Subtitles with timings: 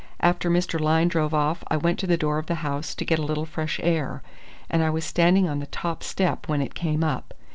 [0.19, 0.79] After Mr.
[0.79, 3.45] Lyne drove off I went to the door of the house to get a little
[3.45, 4.23] fresh air,
[4.67, 7.35] and I was standing on the top step when it came up.